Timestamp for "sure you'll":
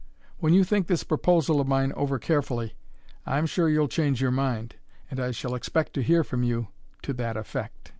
3.45-3.87